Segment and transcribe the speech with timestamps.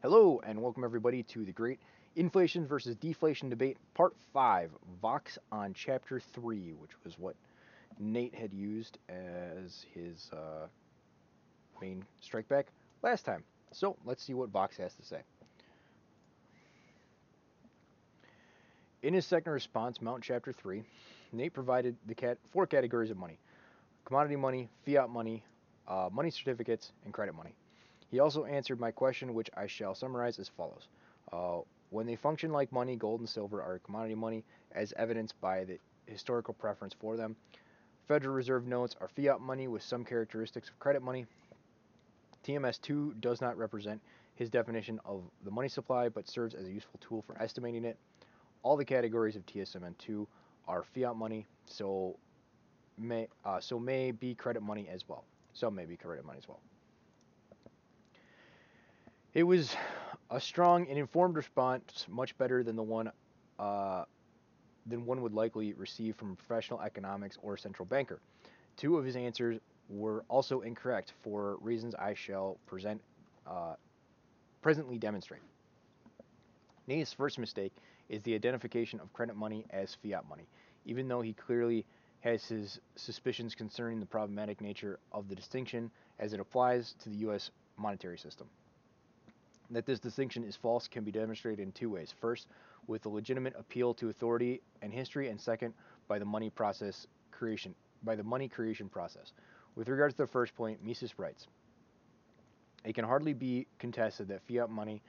[0.00, 1.80] Hello, and welcome everybody to the Great
[2.14, 4.70] Inflation versus Deflation Debate, Part 5,
[5.02, 7.34] Vox on Chapter 3, which was what
[7.98, 10.68] Nate had used as his uh,
[11.82, 12.68] main strike back
[13.02, 13.42] last time.
[13.72, 15.18] So let's see what Vox has to say.
[19.02, 20.84] In his second response, Mount Chapter 3,
[21.32, 23.40] Nate provided the cat four categories of money
[24.04, 25.42] commodity money, fiat money,
[25.88, 27.52] uh, money certificates, and credit money.
[28.10, 30.88] He also answered my question, which I shall summarize as follows.
[31.32, 35.64] Uh, when they function like money, gold and silver are commodity money, as evidenced by
[35.64, 37.36] the historical preference for them.
[38.06, 41.26] Federal Reserve notes are fiat money with some characteristics of credit money.
[42.44, 44.00] TMS2 does not represent
[44.36, 47.98] his definition of the money supply, but serves as a useful tool for estimating it.
[48.62, 50.26] All the categories of TSMN2
[50.66, 52.16] are fiat money, so
[52.96, 55.24] may uh, so may be credit money as well.
[55.52, 56.60] Some may be credit money as well.
[59.38, 59.76] It was
[60.32, 63.12] a strong and informed response, much better than the one
[63.60, 64.04] uh,
[64.84, 68.18] than one would likely receive from a professional economics or central banker.
[68.76, 73.00] Two of his answers were also incorrect for reasons I shall present
[73.46, 73.74] uh,
[74.60, 75.42] presently demonstrate.
[76.88, 77.72] Nate's first mistake
[78.08, 80.48] is the identification of credit money as fiat money,
[80.84, 81.86] even though he clearly
[82.22, 87.18] has his suspicions concerning the problematic nature of the distinction as it applies to the
[87.18, 87.52] U.S.
[87.76, 88.48] monetary system.
[89.70, 92.14] That this distinction is false can be demonstrated in two ways.
[92.20, 92.46] First,
[92.86, 95.74] with a legitimate appeal to authority and history, and second,
[96.08, 99.32] by the money process creation by the money creation process.
[99.74, 101.46] With regards to the first point, Mises writes,
[102.84, 105.02] it can hardly be contested that fiat money,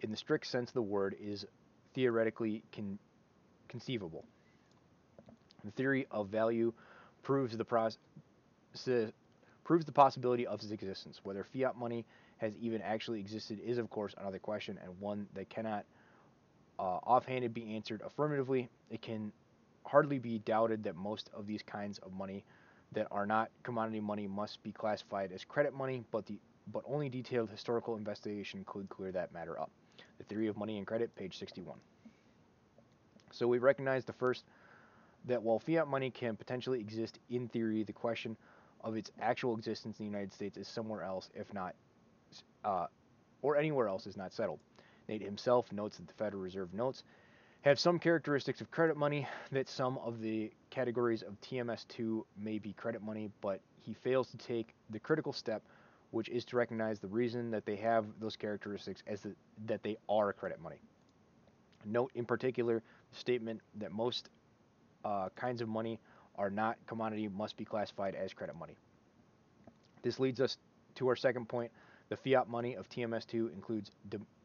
[0.00, 1.44] in the strict sense of the word, is
[1.94, 2.98] theoretically con-
[3.68, 4.24] conceivable.
[5.64, 6.72] The theory of value
[7.22, 7.98] proves the process
[9.66, 11.20] proves the possibility of its existence.
[11.24, 12.06] Whether fiat money
[12.38, 15.84] has even actually existed is, of course, another question and one that cannot
[16.78, 18.68] uh, offhanded be answered affirmatively.
[18.90, 19.32] It can
[19.84, 22.44] hardly be doubted that most of these kinds of money
[22.92, 26.38] that are not commodity money must be classified as credit money, but the
[26.72, 29.70] but only detailed historical investigation could clear that matter up.
[30.18, 31.76] The Theory of Money and Credit, page 61.
[33.32, 34.44] So we recognize the first
[35.24, 38.36] that while fiat money can potentially exist in theory, the question
[38.86, 41.74] of its actual existence in the United States is somewhere else, if not,
[42.64, 42.86] uh,
[43.42, 44.60] or anywhere else, is not settled.
[45.08, 47.02] Nate himself notes that the Federal Reserve notes
[47.62, 52.72] have some characteristics of credit money, that some of the categories of TMS2 may be
[52.74, 55.64] credit money, but he fails to take the critical step,
[56.12, 59.34] which is to recognize the reason that they have those characteristics as the,
[59.66, 60.78] that they are credit money.
[61.84, 64.28] Note in particular the statement that most
[65.04, 65.98] uh, kinds of money
[66.38, 68.76] are not commodity must be classified as credit money.
[70.02, 70.58] This leads us
[70.96, 71.70] to our second point.
[72.08, 73.90] The fiat money of TMS2 includes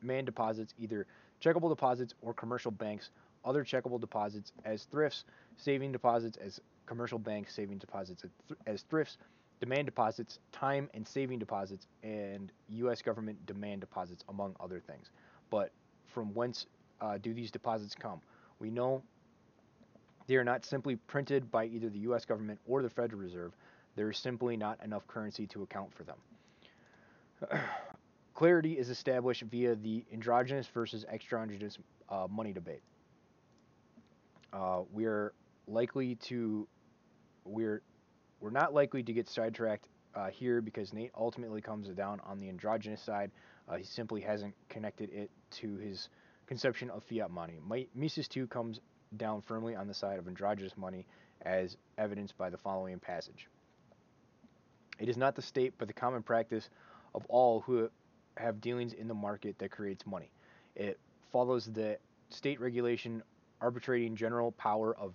[0.00, 1.06] demand deposits, either
[1.42, 3.10] checkable deposits or commercial banks,
[3.44, 5.24] other checkable deposits as thrifts,
[5.56, 8.24] saving deposits as commercial banks, saving deposits
[8.66, 9.18] as thrifts,
[9.60, 13.02] demand deposits, time and saving deposits, and U.S.
[13.02, 15.10] government demand deposits, among other things.
[15.50, 15.70] But
[16.06, 16.66] from whence
[17.00, 18.20] uh, do these deposits come?
[18.58, 19.02] We know
[20.26, 22.24] they are not simply printed by either the U.S.
[22.24, 23.52] government or the Federal Reserve.
[23.96, 26.16] There is simply not enough currency to account for them.
[28.34, 31.78] Clarity is established via the endogenous versus exogenous
[32.08, 32.82] uh, money debate.
[34.52, 35.32] Uh, we're
[35.66, 36.66] likely to
[37.44, 37.82] we're
[38.40, 42.48] we're not likely to get sidetracked uh, here because Nate ultimately comes down on the
[42.48, 43.30] androgynous side.
[43.68, 46.08] Uh, he simply hasn't connected it to his
[46.46, 47.58] conception of fiat money.
[47.94, 48.80] Mises 2 comes
[49.16, 51.06] down firmly on the side of androgynous money
[51.42, 53.48] as evidenced by the following passage.
[54.98, 56.68] It is not the state but the common practice
[57.14, 57.90] of all who
[58.36, 60.30] have dealings in the market that creates money.
[60.74, 60.98] It
[61.30, 61.98] follows the
[62.30, 63.22] state regulation
[63.60, 65.14] arbitrating general power of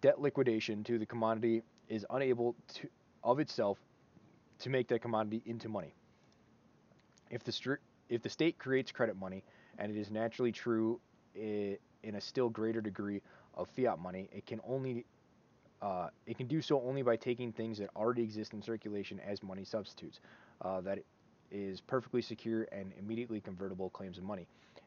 [0.00, 2.88] debt liquidation to the commodity is unable to
[3.24, 3.78] of itself
[4.60, 5.94] to make that commodity into money.
[7.30, 9.42] If the if the state creates credit money,
[9.78, 11.00] and it is naturally true
[11.36, 13.20] in a still greater degree
[13.54, 15.04] of fiat money, it can only
[15.82, 19.42] uh, it can do so only by taking things that already exist in circulation as
[19.42, 20.20] money substitutes.
[20.62, 20.98] Uh, that
[21.50, 24.46] is perfectly secure and immediately convertible claims of money,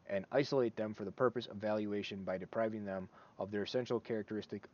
[0.09, 3.07] and isolate them for the purpose of valuation by depriving them
[3.37, 4.67] of their essential characteristics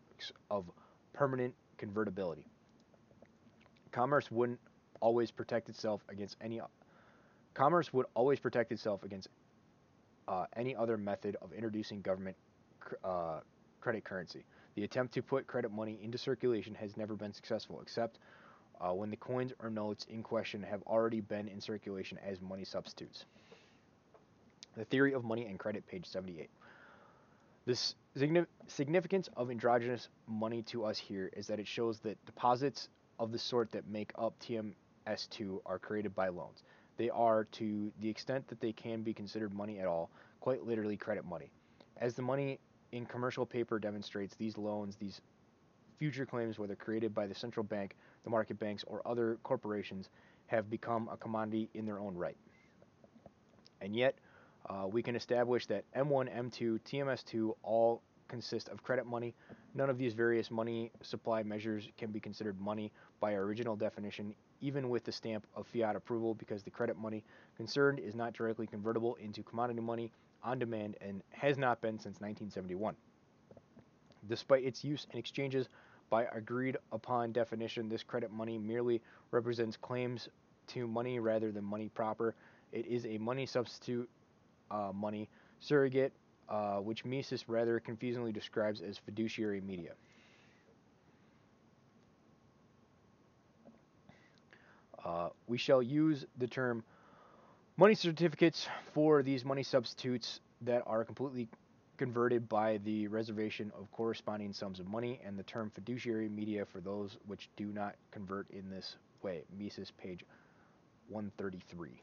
[0.49, 0.65] of
[1.13, 2.45] permanent convertibility.
[3.91, 4.59] Commerce wouldn't
[5.01, 6.61] always protect itself against any
[7.53, 9.29] commerce would always protect itself against
[10.27, 12.35] uh, any other method of introducing government
[13.03, 13.39] uh,
[13.81, 14.43] credit currency.
[14.75, 18.19] The attempt to put credit money into circulation has never been successful, except
[18.81, 22.65] uh, when the coins or notes in question have already been in circulation as money
[22.65, 23.25] substitutes.
[24.75, 26.49] The Theory of Money and Credit, page 78.
[27.65, 27.95] The
[28.67, 33.39] significance of endogenous money to us here is that it shows that deposits of the
[33.39, 36.61] sort that make up TMS2 are created by loans.
[36.97, 40.09] They are, to the extent that they can be considered money at all,
[40.39, 41.51] quite literally credit money.
[41.97, 42.59] As the money
[42.91, 45.21] in commercial paper demonstrates, these loans, these
[45.97, 50.09] future claims, whether created by the central bank, the market banks, or other corporations,
[50.47, 52.37] have become a commodity in their own right.
[53.81, 54.15] And yet,
[54.69, 59.33] uh, we can establish that M1, M2, TMS2 all consist of credit money.
[59.73, 64.33] None of these various money supply measures can be considered money by our original definition,
[64.61, 67.23] even with the stamp of fiat approval, because the credit money
[67.57, 70.11] concerned is not directly convertible into commodity money
[70.43, 72.95] on demand and has not been since 1971.
[74.27, 75.67] Despite its use in exchanges
[76.09, 79.01] by agreed upon definition, this credit money merely
[79.31, 80.29] represents claims
[80.67, 82.35] to money rather than money proper.
[82.71, 84.09] It is a money substitute
[84.71, 85.29] uh, money
[85.59, 86.13] surrogate,
[86.49, 89.91] uh, which Mises rather confusingly describes as fiduciary media.
[95.03, 96.83] Uh, we shall use the term
[97.77, 101.47] money certificates for these money substitutes that are completely
[101.97, 106.81] converted by the reservation of corresponding sums of money, and the term fiduciary media for
[106.81, 109.43] those which do not convert in this way.
[109.57, 110.25] Mises, page
[111.09, 112.01] 133.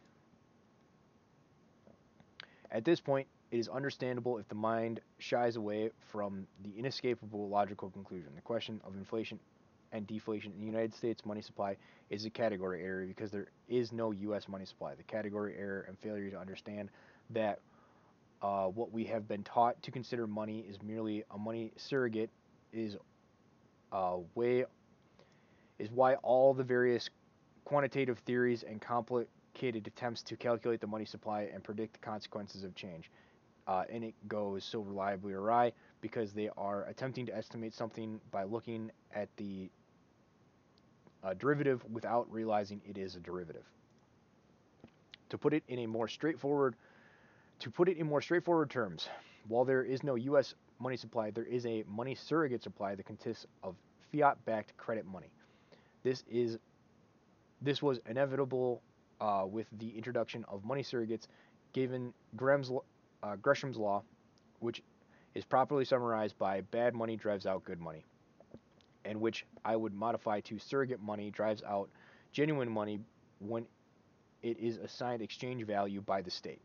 [2.71, 7.91] At this point, it is understandable if the mind shies away from the inescapable logical
[7.91, 8.31] conclusion.
[8.35, 9.39] The question of inflation
[9.93, 11.77] and deflation in the United States money supply
[12.09, 14.49] is a category error because there is no U.S.
[14.49, 14.95] money supply.
[14.95, 16.89] The category error and failure to understand
[17.31, 17.61] that
[18.41, 22.31] uh, what we have been taught to consider money is merely a money surrogate
[22.73, 22.97] is
[23.93, 24.65] uh, way
[25.79, 27.11] is why all the various
[27.67, 32.75] quantitative theories and complicated attempts to calculate the money supply and predict the consequences of
[32.75, 33.11] change.
[33.67, 38.43] Uh, and it goes so reliably awry because they are attempting to estimate something by
[38.43, 39.71] looking at the
[41.23, 43.65] uh, derivative without realizing it is a derivative.
[45.31, 46.75] To put it in a more straightforward,
[47.61, 49.09] to put it in more straightforward terms,
[49.49, 50.55] while there is no U.S.
[50.79, 53.77] money supply, there is a money surrogate supply that consists of
[54.13, 55.31] fiat-backed credit money.
[56.03, 56.59] This is
[57.63, 58.83] this was inevitable
[59.21, 61.29] uh, with the introduction of money surrogates,
[61.73, 62.71] given Graham's,
[63.23, 64.03] uh, Gresham's law,
[64.61, 64.83] which
[65.35, 68.05] is properly summarized by bad money drives out good money,
[69.05, 71.89] and which I would modify to surrogate money drives out
[72.33, 73.01] genuine money
[73.41, 73.67] when
[74.43, 76.61] it is assigned exchange value by the state.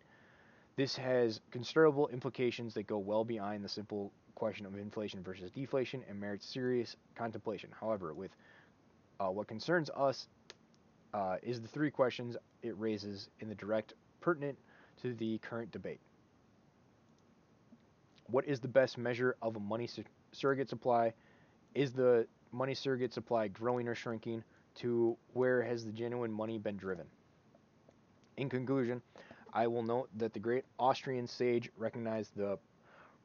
[0.76, 6.04] This has considerable implications that go well beyond the simple question of inflation versus deflation
[6.08, 7.72] and merits serious contemplation.
[7.80, 8.32] However, with
[9.20, 10.28] uh, what concerns us
[11.14, 14.58] uh, is the three questions it raises in the direct pertinent
[15.02, 16.00] to the current debate.
[18.30, 21.14] What is the best measure of a money su- surrogate supply?
[21.76, 24.44] Is the money surrogate supply growing or shrinking?
[24.76, 27.08] To where has the genuine money been driven?
[28.38, 29.02] In conclusion,
[29.54, 32.60] I will note that the great Austrian sage recognized the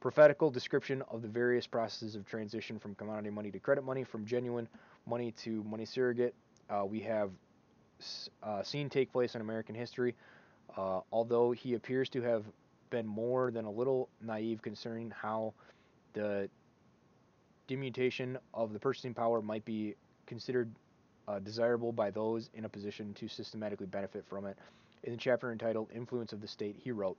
[0.00, 4.25] prophetical description of the various processes of transition from commodity money to credit money, from
[4.25, 4.66] genuine
[5.06, 6.34] money to money surrogate.
[6.70, 7.31] Uh, we have
[8.43, 10.14] uh, seen take place in American history,
[10.76, 12.44] uh, although he appears to have
[12.93, 15.53] been more than a little naive concerning how
[16.13, 16.49] the
[17.67, 19.96] demutation of the purchasing power might be
[20.27, 20.70] considered
[21.27, 24.56] uh, desirable by those in a position to systematically benefit from it.
[25.05, 27.17] In the chapter entitled Influence of the State, he wrote,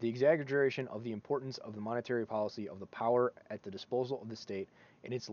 [0.00, 4.22] the exaggeration of the importance of the monetary policy of the power at the disposal
[4.22, 4.68] of the state
[5.02, 5.28] and its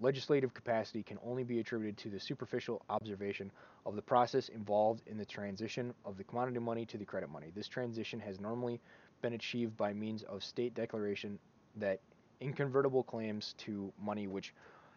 [0.00, 3.50] legislative capacity can only be attributed to the superficial observation
[3.86, 7.50] of the process involved in the transition of the commodity money to the credit money.
[7.54, 8.80] This transition has normally
[9.22, 11.38] been achieved by means of state declaration
[11.76, 12.00] that
[12.40, 14.52] inconvertible claims to money which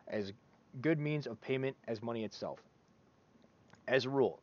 [0.07, 0.33] as
[0.81, 2.59] good means of payment as money itself.
[3.87, 4.41] As a rule,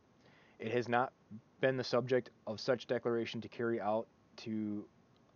[0.59, 1.13] it has not
[1.61, 4.07] been the subject of such declaration to carry out
[4.39, 4.85] to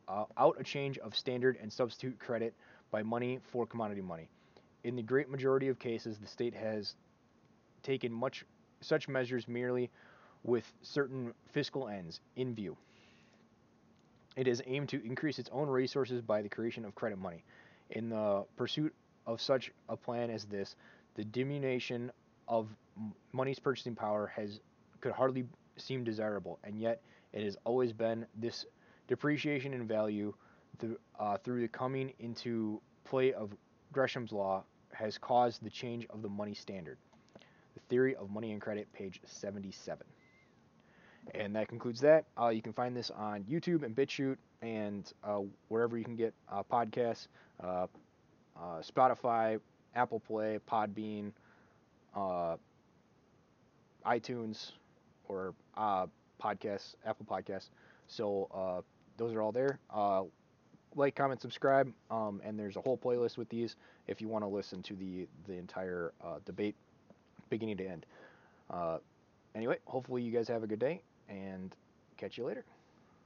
[0.09, 2.55] uh, out a change of standard and substitute credit
[2.91, 4.29] by money for commodity money
[4.85, 6.95] in the great majority of cases, the state has
[7.83, 8.45] taken much
[8.81, 9.91] such measures merely
[10.43, 12.77] with certain fiscal ends in view.
[14.37, 17.45] It has aimed to increase its own resources by the creation of credit money.
[17.91, 18.95] In the pursuit
[19.27, 20.77] of such a plan as this,
[21.15, 22.11] the diminution
[22.49, 22.69] of
[23.33, 24.61] money's purchasing power has
[25.01, 25.45] could hardly
[25.77, 28.67] seem desirable, and yet it has always been this
[29.09, 30.33] depreciation in value
[31.19, 33.51] uh, through the coming into play of
[33.93, 36.99] Gresham's law has caused the change of the money standard.
[37.75, 40.07] The Theory of Money and Credit, page 77.
[41.35, 42.25] And that concludes that.
[42.41, 46.35] Uh, you can find this on YouTube and BitChute and uh, wherever you can get
[46.51, 47.29] uh, podcasts
[47.63, 47.87] uh,
[48.57, 49.61] uh, Spotify,
[49.95, 51.33] Apple Play, Podbean,
[52.15, 52.57] uh,
[54.07, 54.73] iTunes,
[55.29, 57.69] or podcasts, Apple Podcasts.
[58.07, 58.85] So
[59.17, 59.79] those are all there.
[60.97, 63.77] Like, comment, subscribe, um, and there's a whole playlist with these
[64.09, 66.13] if you want to listen to the the entire
[66.45, 66.75] debate,
[67.49, 68.07] beginning to end.
[69.55, 71.75] anyway, hopefully you guys have a good day and
[72.17, 72.65] catch you later.